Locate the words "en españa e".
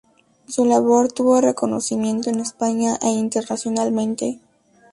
2.31-3.09